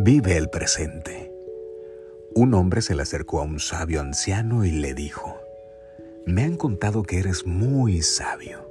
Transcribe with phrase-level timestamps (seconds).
[0.00, 1.34] Vive el presente.
[2.32, 5.38] Un hombre se le acercó a un sabio anciano y le dijo,
[6.24, 8.70] Me han contado que eres muy sabio.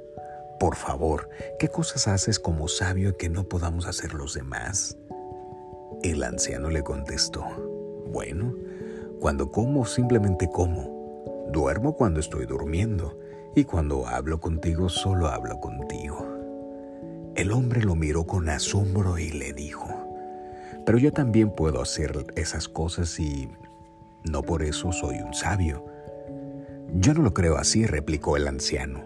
[0.58, 4.96] Por favor, ¿qué cosas haces como sabio que no podamos hacer los demás?
[6.02, 7.44] El anciano le contestó,
[8.10, 8.54] Bueno,
[9.20, 11.44] cuando como simplemente como.
[11.52, 13.18] Duermo cuando estoy durmiendo
[13.54, 16.26] y cuando hablo contigo solo hablo contigo.
[17.34, 19.97] El hombre lo miró con asombro y le dijo,
[20.88, 23.50] pero yo también puedo hacer esas cosas y
[24.24, 25.84] no por eso soy un sabio.
[26.94, 29.04] Yo no lo creo así, replicó el anciano.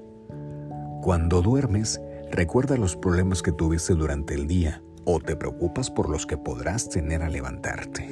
[1.02, 2.00] Cuando duermes,
[2.30, 6.88] recuerda los problemas que tuviste durante el día o te preocupas por los que podrás
[6.88, 8.08] tener al levantarte.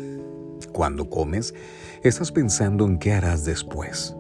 [0.73, 1.55] Cuando comes,
[2.03, 4.17] estás pensando en qué harás después.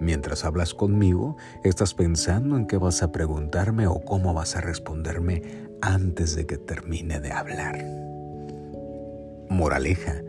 [0.00, 5.42] Mientras hablas conmigo, estás pensando en qué vas a preguntarme o cómo vas a responderme
[5.80, 7.99] antes de que termine de hablar.
[9.50, 10.22] Moraleja.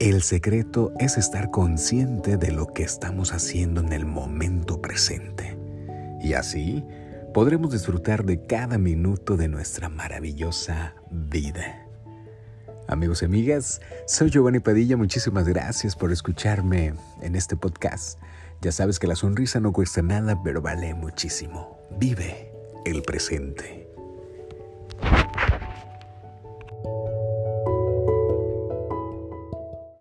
[0.00, 5.56] El secreto es estar consciente de lo que estamos haciendo en el momento presente.
[6.20, 6.84] Y así
[7.32, 11.86] podremos disfrutar de cada minuto de nuestra maravillosa vida.
[12.88, 18.18] Amigos y amigas, soy Giovanni Padilla, muchísimas gracias por escucharme en este podcast.
[18.60, 21.78] Ya sabes que la sonrisa no cuesta nada, pero vale muchísimo.
[21.98, 22.52] Vive
[22.84, 23.81] el presente.